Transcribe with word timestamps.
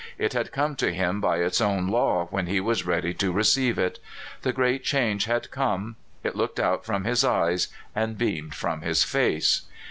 It 0.17 0.33
had 0.33 0.51
come 0.51 0.75
to 0.77 0.91
him 0.91 1.21
by 1.21 1.37
its 1.37 1.61
own 1.61 1.85
law 1.87 2.25
when 2.31 2.47
he 2.47 2.59
was 2.59 2.87
ready 2.87 3.13
to 3.13 3.31
receive 3.31 3.77
it. 3.77 3.99
The 4.41 4.51
great 4.51 4.83
change 4.83 5.25
had 5.25 5.51
come; 5.51 5.95
it 6.23 6.35
looked 6.35 6.59
out 6.59 6.83
from 6.83 7.03
his 7.03 7.23
eyes 7.23 7.67
and 7.93 8.17
beamed 8.17 8.55
from 8.55 8.81
his 8.81 9.03
face. 9.03 9.61